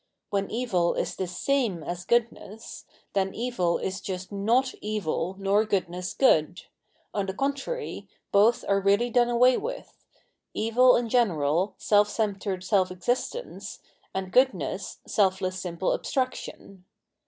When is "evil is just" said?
3.35-4.31